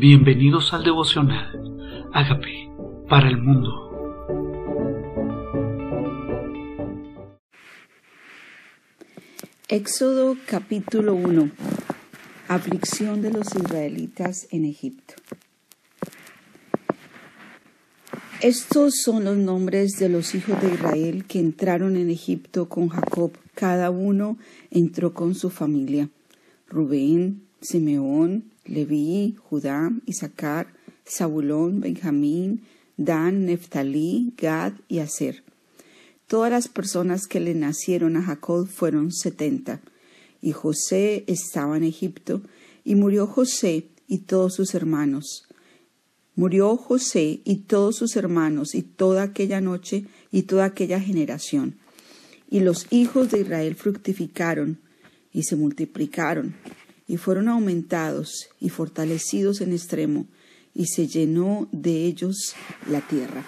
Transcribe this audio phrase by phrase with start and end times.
[0.00, 2.08] Bienvenidos al devocional.
[2.14, 2.72] Hágame
[3.06, 3.68] para el mundo.
[9.68, 11.50] Éxodo capítulo 1.
[12.48, 15.16] Aflicción de los israelitas en Egipto.
[18.40, 23.32] Estos son los nombres de los hijos de Israel que entraron en Egipto con Jacob.
[23.54, 24.38] Cada uno
[24.70, 26.08] entró con su familia.
[26.68, 30.72] Rubén, Simeón, Leví, Judá, Isaacar,
[31.06, 32.62] Zabulón, Benjamín,
[32.96, 35.42] Dan, Neftalí, Gad y Aser.
[36.26, 39.80] Todas las personas que le nacieron a Jacob fueron setenta.
[40.40, 42.42] Y José estaba en Egipto,
[42.84, 45.46] y murió José y todos sus hermanos.
[46.34, 51.76] Murió José y todos sus hermanos y toda aquella noche y toda aquella generación.
[52.48, 54.78] Y los hijos de Israel fructificaron
[55.32, 56.54] y se multiplicaron
[57.10, 60.26] y fueron aumentados y fortalecidos en extremo,
[60.76, 62.54] y se llenó de ellos
[62.88, 63.44] la tierra.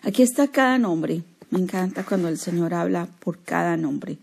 [0.00, 1.22] Aquí está cada nombre.
[1.50, 4.16] Me encanta cuando el Señor habla por cada nombre.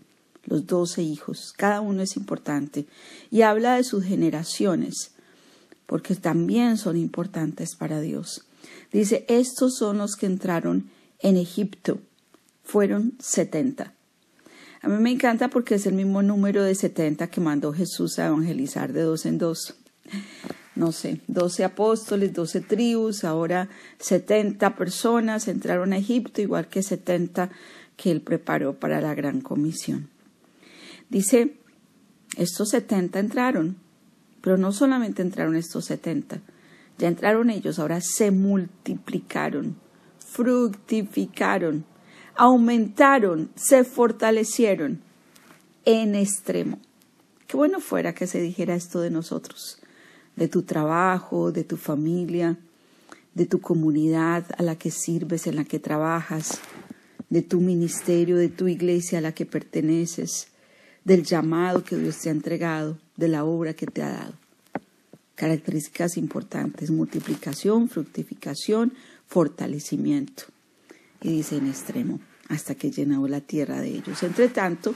[0.44, 2.84] Los doce hijos, cada uno es importante.
[3.30, 5.12] Y habla de sus generaciones,
[5.86, 8.42] porque también son importantes para Dios.
[8.92, 10.90] Dice, estos son los que entraron
[11.20, 12.00] en Egipto.
[12.64, 13.92] Fueron setenta.
[14.80, 18.26] A mí me encanta porque es el mismo número de 70 que mandó Jesús a
[18.26, 19.74] evangelizar de dos en dos.
[20.76, 23.68] No sé, 12 apóstoles, 12 tribus, ahora
[23.98, 27.50] 70 personas entraron a Egipto, igual que 70
[27.96, 30.08] que él preparó para la gran comisión.
[31.08, 31.56] Dice,
[32.36, 33.76] estos 70 entraron,
[34.40, 36.42] pero no solamente entraron estos 70,
[36.96, 39.76] ya entraron ellos, ahora se multiplicaron,
[40.20, 41.84] fructificaron
[42.38, 45.00] aumentaron, se fortalecieron
[45.84, 46.78] en extremo.
[47.48, 49.78] Qué bueno fuera que se dijera esto de nosotros,
[50.36, 52.56] de tu trabajo, de tu familia,
[53.34, 56.60] de tu comunidad a la que sirves, en la que trabajas,
[57.28, 60.48] de tu ministerio, de tu iglesia a la que perteneces,
[61.04, 64.34] del llamado que Dios te ha entregado, de la obra que te ha dado.
[65.34, 68.92] Características importantes, multiplicación, fructificación,
[69.26, 70.44] fortalecimiento.
[71.22, 74.22] Y dice en extremo hasta que llenó la tierra de ellos.
[74.22, 74.94] Entre tanto,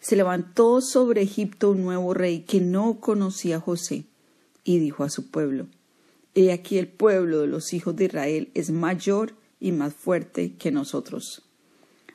[0.00, 4.04] se levantó sobre Egipto un nuevo rey que no conocía a José,
[4.64, 5.66] y dijo a su pueblo,
[6.34, 10.70] He aquí el pueblo de los hijos de Israel es mayor y más fuerte que
[10.70, 11.44] nosotros.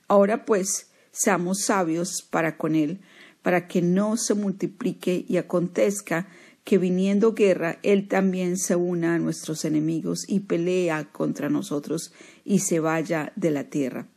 [0.08, 3.00] Ahora pues, seamos sabios para con él,
[3.42, 6.28] para que no se multiplique y acontezca
[6.68, 12.12] que viniendo guerra, él también se una a nuestros enemigos y pelea contra nosotros
[12.44, 14.10] y se vaya de la tierra.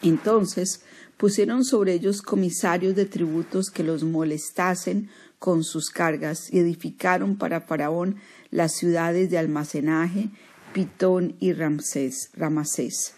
[0.00, 0.80] Entonces
[1.18, 7.60] pusieron sobre ellos comisarios de tributos que los molestasen con sus cargas y edificaron para
[7.60, 8.16] Faraón
[8.50, 10.30] las ciudades de almacenaje,
[10.72, 13.12] Pitón y Ramsés, Ramasés.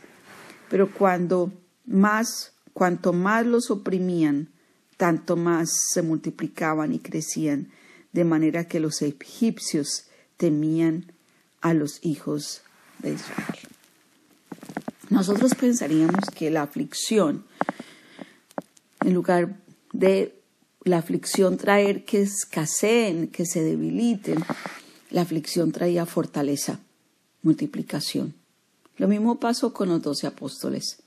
[0.69, 1.53] Pero cuando
[1.87, 4.49] más, cuanto más los oprimían,
[4.97, 7.71] tanto más se multiplicaban y crecían,
[8.13, 10.05] de manera que los egipcios
[10.37, 11.13] temían
[11.61, 12.63] a los hijos
[12.99, 13.59] de Israel.
[15.11, 17.45] Nosotros pensaríamos que la aflicción,
[19.01, 19.57] en lugar
[19.93, 20.35] de
[20.85, 24.43] la aflicción traer que escaseen, que se debiliten,
[25.11, 26.81] la aflicción traía fortaleza,
[27.43, 28.35] multiplicación.
[28.97, 31.03] Lo mismo pasó con los doce apóstoles.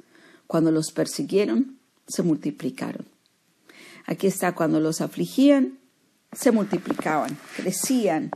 [0.48, 1.78] Cuando los persiguieron,
[2.08, 3.06] se multiplicaron.
[4.06, 5.80] Aquí está, cuando los afligían,
[6.36, 8.32] se multiplicaban, crecían,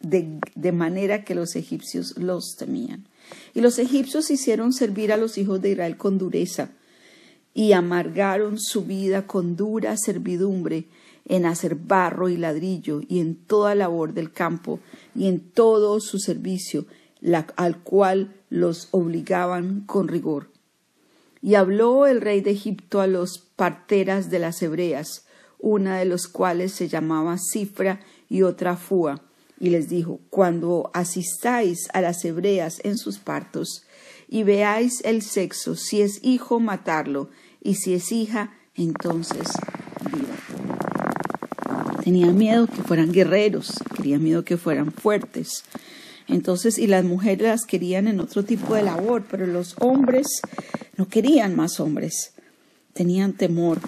[0.00, 3.06] de, de manera que los egipcios los temían.
[3.54, 6.70] Y los egipcios hicieron servir a los hijos de Israel con dureza
[7.54, 10.86] y amargaron su vida con dura servidumbre
[11.26, 14.80] en hacer barro y ladrillo y en toda labor del campo
[15.14, 16.86] y en todo su servicio,
[17.56, 20.50] al cual los obligaban con rigor.
[21.42, 25.26] Y habló el rey de Egipto a los parteras de las hebreas,
[25.58, 29.22] una de los cuales se llamaba Cifra y otra Fua,
[29.60, 33.84] y les dijo, cuando asistáis a las hebreas en sus partos
[34.28, 37.30] y veáis el sexo, si es hijo, matarlo,
[37.60, 39.48] y si es hija, entonces
[40.12, 40.36] viva.
[42.04, 45.64] Tenía miedo que fueran guerreros, quería miedo que fueran fuertes.
[46.28, 50.26] Entonces, y las mujeres las querían en otro tipo de labor, pero los hombres
[50.96, 52.32] no querían más hombres,
[52.92, 53.80] tenían temor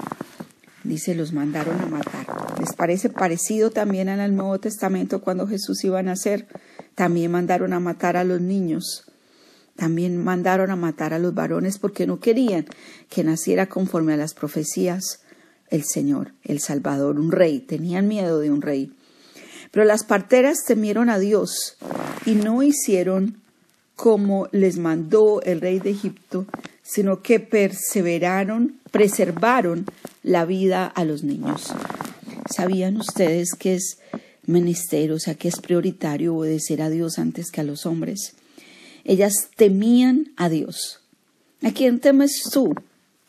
[0.85, 2.27] dice, los mandaron a matar.
[2.59, 6.47] ¿Les parece parecido también en el Nuevo Testamento cuando Jesús iba a nacer?
[6.95, 9.05] También mandaron a matar a los niños.
[9.77, 12.67] También mandaron a matar a los varones porque no querían
[13.09, 15.21] que naciera conforme a las profecías
[15.71, 17.61] el Señor, el Salvador, un rey.
[17.61, 18.93] Tenían miedo de un rey.
[19.71, 21.77] Pero las parteras temieron a Dios
[22.27, 23.37] y no hicieron
[23.95, 26.47] como les mandó el rey de Egipto,
[26.83, 29.85] sino que perseveraron, preservaron
[30.23, 31.73] la vida a los niños.
[32.55, 33.99] ¿Sabían ustedes que es
[34.47, 38.35] menester, o sea, que es prioritario obedecer a Dios antes que a los hombres?
[39.05, 41.01] Ellas temían a Dios.
[41.63, 42.75] ¿A quién temes tú?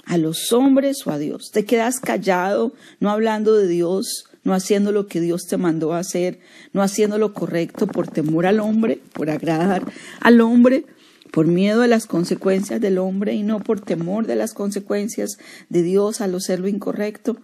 [0.05, 1.51] ¿A los hombres o a Dios?
[1.51, 5.99] ¿Te quedas callado, no hablando de Dios, no haciendo lo que Dios te mandó a
[5.99, 6.39] hacer,
[6.73, 9.83] no haciendo lo correcto por temor al hombre, por agradar
[10.19, 10.85] al hombre,
[11.31, 15.37] por miedo a las consecuencias del hombre y no por temor de las consecuencias
[15.69, 17.37] de Dios al hacer lo incorrecto?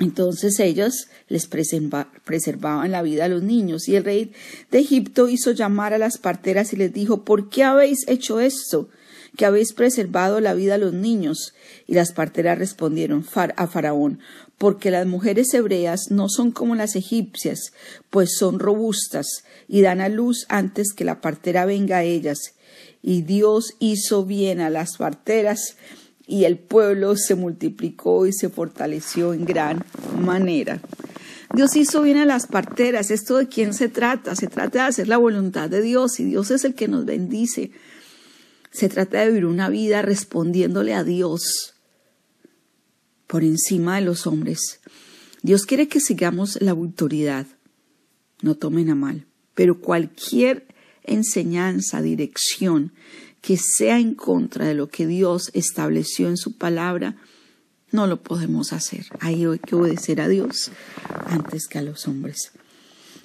[0.00, 4.32] Entonces ellos les preservaban la vida a los niños y el rey
[4.70, 8.88] de Egipto hizo llamar a las parteras y les dijo, ¿por qué habéis hecho esto?
[9.36, 11.54] que habéis preservado la vida a los niños.
[11.86, 13.24] Y las parteras respondieron
[13.56, 14.20] a Faraón,
[14.58, 17.72] porque las mujeres hebreas no son como las egipcias,
[18.10, 22.54] pues son robustas y dan a luz antes que la partera venga a ellas.
[23.06, 25.76] Y Dios hizo bien a las parteras
[26.26, 29.84] y el pueblo se multiplicó y se fortaleció en gran
[30.18, 30.80] manera.
[31.54, 33.10] Dios hizo bien a las parteras.
[33.10, 34.34] ¿Esto de quién se trata?
[34.34, 37.72] Se trata de hacer la voluntad de Dios y Dios es el que nos bendice.
[38.70, 41.74] Se trata de vivir una vida respondiéndole a Dios
[43.26, 44.80] por encima de los hombres.
[45.42, 47.46] Dios quiere que sigamos la autoridad.
[48.40, 49.26] No tomen a mal.
[49.54, 50.73] Pero cualquier
[51.04, 52.92] enseñanza, dirección
[53.40, 57.16] que sea en contra de lo que Dios estableció en su palabra,
[57.92, 59.06] no lo podemos hacer.
[59.20, 60.72] Ahí hay que obedecer a Dios
[61.26, 62.52] antes que a los hombres.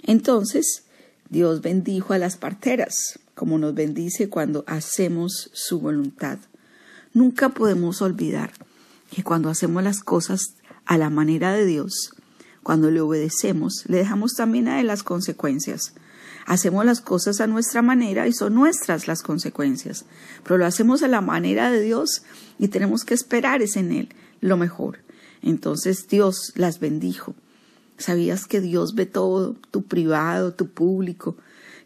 [0.03, 0.83] Entonces,
[1.29, 6.39] Dios bendijo a las parteras, como nos bendice cuando hacemos su voluntad.
[7.13, 8.51] Nunca podemos olvidar
[9.09, 10.55] que cuando hacemos las cosas
[10.85, 12.11] a la manera de Dios,
[12.63, 15.93] cuando le obedecemos, le dejamos también a Él las consecuencias.
[16.49, 20.05] Hacemos las cosas a nuestra manera y son nuestras las consecuencias,
[20.43, 22.23] pero lo hacemos a la manera de Dios
[22.57, 24.09] y tenemos que esperar es en Él
[24.41, 24.97] lo mejor.
[25.43, 27.35] Entonces Dios las bendijo.
[27.99, 31.37] ¿Sabías que Dios ve todo, tu privado, tu público?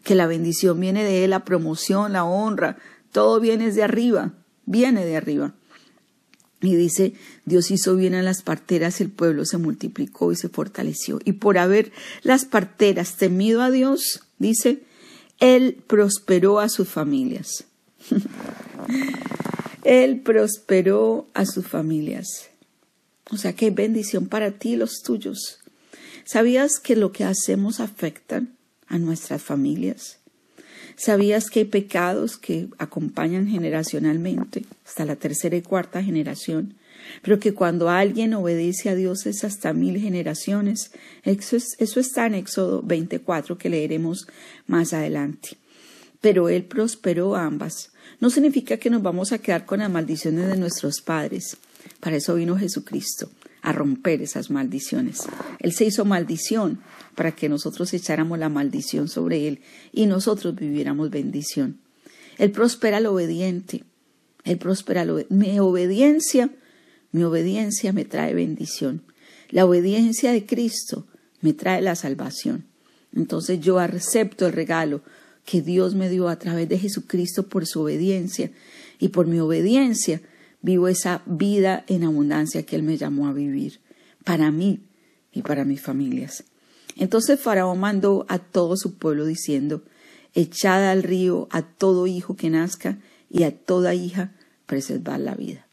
[0.02, 2.78] Que la bendición viene de Él, la promoción, la honra,
[3.12, 4.32] todo viene de arriba,
[4.64, 5.52] viene de arriba.
[6.62, 7.12] Y dice,
[7.44, 11.20] Dios hizo bien a las parteras, el pueblo se multiplicó y se fortaleció.
[11.22, 14.82] Y por haber las parteras temido a Dios, dice,
[15.40, 17.64] Él prosperó a sus familias.
[19.84, 22.48] él prosperó a sus familias.
[23.30, 25.60] O sea que bendición para ti y los tuyos.
[26.24, 28.42] ¿Sabías que lo que hacemos afecta
[28.88, 30.18] a nuestras familias?
[30.96, 36.74] ¿Sabías que hay pecados que acompañan generacionalmente hasta la tercera y cuarta generación?
[37.22, 40.92] Pero que cuando alguien obedece a Dios es hasta mil generaciones.
[41.24, 41.56] Eso,
[42.00, 44.26] está en Éxodo 24 que leeremos
[44.66, 45.56] más adelante.
[46.20, 47.90] Pero Él prosperó ambas.
[48.20, 51.56] No significa que nos vamos a quedar con las maldiciones de nuestros padres.
[52.00, 53.30] Para eso vino Jesucristo,
[53.62, 55.20] a romper esas maldiciones.
[55.58, 56.80] Él se hizo maldición
[57.14, 59.60] para que nosotros echáramos la maldición sobre Él
[59.92, 61.78] y nosotros viviéramos bendición.
[62.38, 63.84] Él prospera al obediente.
[64.44, 66.50] Él prospera mi obediencia,
[67.14, 69.04] mi obediencia me trae bendición.
[69.48, 71.06] La obediencia de Cristo
[71.42, 72.64] me trae la salvación.
[73.14, 75.00] Entonces yo acepto el regalo
[75.44, 78.50] que Dios me dio a través de Jesucristo por su obediencia
[78.98, 80.22] y por mi obediencia
[80.60, 83.78] vivo esa vida en abundancia que Él me llamó a vivir
[84.24, 84.80] para mí
[85.30, 86.42] y para mis familias.
[86.96, 89.84] Entonces Faraón mandó a todo su pueblo diciendo,
[90.34, 92.98] echad al río a todo hijo que nazca
[93.30, 94.32] y a toda hija
[94.66, 95.64] preservar la vida.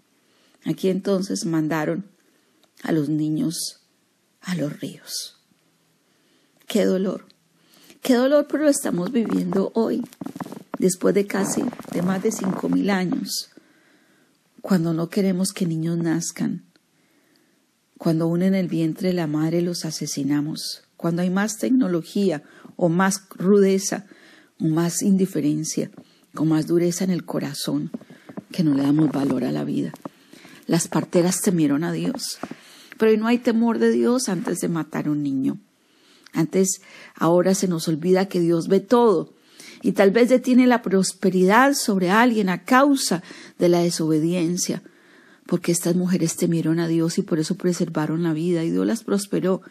[0.66, 2.06] Aquí entonces mandaron
[2.84, 3.82] a los niños
[4.42, 5.38] a los ríos.
[6.68, 7.26] Qué dolor,
[8.02, 10.04] qué dolor, pero lo estamos viviendo hoy,
[10.80, 11.64] después de casi
[11.94, 13.50] de más de cinco mil años,
[14.62, 16.66] cuando no queremos que niños nazcan,
[17.98, 22.44] cuando aún en el vientre de la madre los asesinamos, cuando hay más tecnología
[22.76, 24.06] o más rudeza
[24.60, 25.92] o más indiferencia
[26.36, 27.92] o más dureza en el corazón
[28.52, 29.92] que no le damos valor a la vida.
[30.68, 32.40] Las parteras temieron a Dios,
[32.98, 35.58] pero no hay temor de Dios antes de matar a un niño.
[36.34, 36.82] Antes,
[37.16, 39.34] ahora se nos olvida que Dios ve todo
[39.82, 43.24] y tal vez detiene la prosperidad sobre alguien a causa
[43.58, 44.84] de la desobediencia,
[45.48, 49.04] porque estas mujeres temieron a Dios y por eso preservaron la vida y Dios las
[49.04, 49.62] prosperó.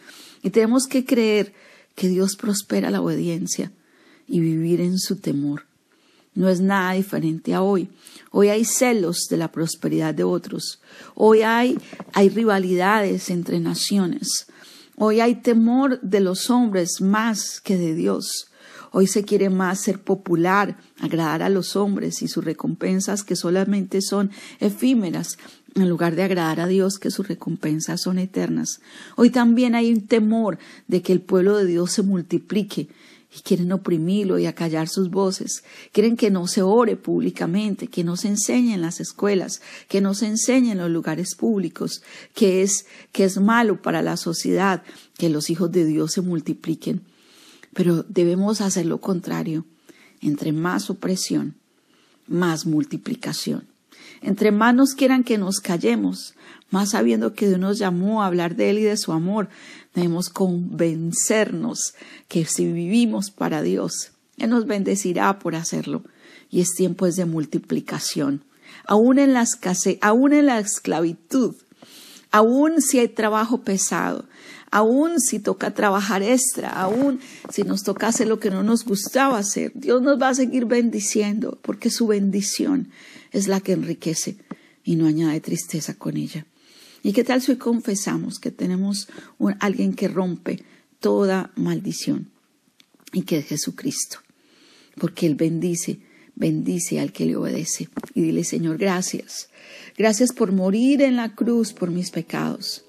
[0.42, 1.54] Y tenemos que creer
[1.94, 3.72] que Dios prospera la obediencia
[4.26, 5.69] y vivir en su temor.
[6.34, 7.88] No es nada diferente a hoy.
[8.30, 10.80] Hoy hay celos de la prosperidad de otros.
[11.14, 11.78] Hoy hay,
[12.12, 14.46] hay rivalidades entre naciones.
[14.96, 18.50] Hoy hay temor de los hombres más que de Dios.
[18.92, 24.02] Hoy se quiere más ser popular, agradar a los hombres y sus recompensas que solamente
[24.02, 25.38] son efímeras,
[25.76, 28.80] en lugar de agradar a Dios que sus recompensas son eternas.
[29.16, 30.58] Hoy también hay un temor
[30.88, 32.88] de que el pueblo de Dios se multiplique
[33.34, 35.62] y quieren oprimirlo y acallar sus voces.
[35.92, 40.14] Quieren que no se ore públicamente, que no se enseñe en las escuelas, que no
[40.14, 42.02] se enseñe en los lugares públicos,
[42.34, 44.82] que es, que es malo para la sociedad
[45.16, 47.02] que los hijos de Dios se multipliquen.
[47.72, 49.64] Pero debemos hacer lo contrario.
[50.20, 51.54] Entre más opresión,
[52.26, 53.69] más multiplicación.
[54.22, 56.34] Entre más nos quieran que nos callemos,
[56.70, 59.48] más sabiendo que Dios nos llamó a hablar de Él y de su amor,
[59.94, 61.94] debemos convencernos
[62.28, 66.04] que si vivimos para Dios, Él nos bendecirá por hacerlo.
[66.50, 68.44] Y es tiempo de multiplicación.
[68.86, 71.54] Aún en la escasez, aún en la esclavitud,
[72.30, 74.26] aún si hay trabajo pesado,
[74.70, 79.38] aún si toca trabajar extra, aún si nos toca hacer lo que no nos gustaba
[79.38, 82.90] hacer, Dios nos va a seguir bendiciendo porque su bendición
[83.32, 84.36] es la que enriquece
[84.84, 86.46] y no añade tristeza con ella.
[87.02, 89.08] ¿Y qué tal si hoy confesamos que tenemos
[89.60, 90.62] alguien que rompe
[90.98, 92.30] toda maldición
[93.12, 94.18] y que es Jesucristo?
[94.96, 96.00] Porque Él bendice,
[96.34, 97.88] bendice al que le obedece.
[98.14, 99.48] Y dile, Señor, gracias.
[99.96, 102.84] Gracias por morir en la cruz por mis pecados.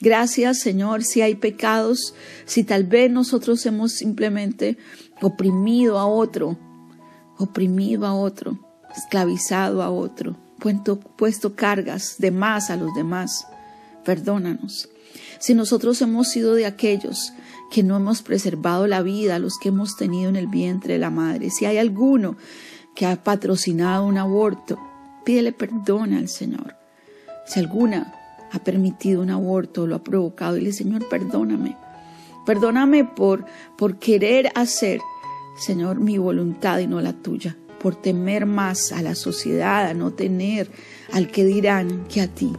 [0.00, 2.14] Gracias, Señor, si hay pecados,
[2.46, 4.78] si tal vez nosotros hemos simplemente
[5.20, 6.58] oprimido a otro,
[7.36, 10.36] oprimido a otro, esclavizado a otro,
[11.16, 13.46] puesto, cargas de más a los demás.
[14.04, 14.88] Perdónanos.
[15.38, 17.32] Si nosotros hemos sido de aquellos
[17.70, 21.10] que no hemos preservado la vida, los que hemos tenido en el vientre de la
[21.10, 22.36] madre, si hay alguno
[22.94, 24.78] que ha patrocinado un aborto,
[25.24, 26.74] pídele perdón al Señor.
[27.46, 28.14] Si alguna
[28.52, 31.76] ha permitido un aborto, lo ha provocado, dile, Señor, perdóname.
[32.44, 33.44] Perdóname por,
[33.78, 35.00] por querer hacer,
[35.56, 40.12] Señor, mi voluntad y no la tuya, por temer más a la sociedad, a no
[40.12, 40.70] tener
[41.12, 42.52] al que dirán que a ti,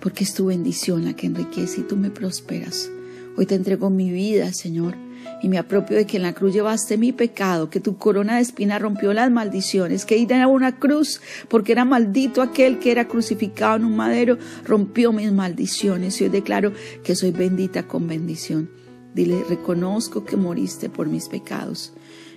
[0.00, 2.90] porque es tu bendición la que enriquece y tú me prosperas.
[3.36, 4.96] Hoy te entrego mi vida, Señor
[5.42, 8.42] y me apropio de que en la cruz llevaste mi pecado, que tu corona de
[8.42, 13.08] espina rompió las maldiciones, que ir a una cruz porque era maldito aquel que era
[13.08, 16.72] crucificado en un madero, rompió mis maldiciones y hoy declaro
[17.02, 18.70] que soy bendita con bendición.
[19.14, 21.92] Dile, reconozco que moriste por mis pecados.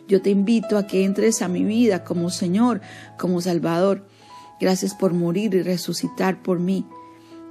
[0.07, 2.81] Yo te invito a que entres a mi vida como Señor,
[3.17, 4.07] como Salvador.
[4.59, 6.85] Gracias por morir y resucitar por mí.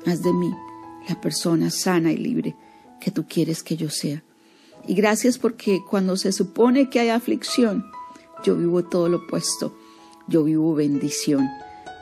[0.07, 0.51] Haz de mí
[1.09, 2.57] la persona sana y libre
[3.01, 4.23] que tú quieres que yo sea.
[4.87, 7.85] Y gracias porque cuando se supone que hay aflicción,
[8.45, 9.77] yo vivo todo lo opuesto.
[10.29, 11.49] Yo vivo bendición,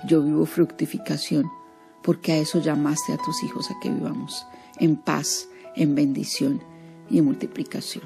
[0.06, 1.50] yo vivo fructificación,
[2.02, 4.46] porque a eso llamaste a tus hijos a que vivamos
[4.78, 6.62] en paz, en bendición
[7.08, 8.04] y en multiplicación.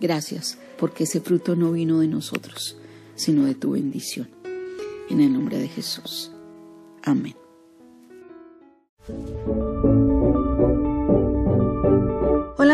[0.00, 2.76] Gracias porque ese fruto no vino de nosotros,
[3.14, 4.28] sino de tu bendición.
[5.10, 6.32] En el nombre de Jesús.
[7.02, 7.34] Amén.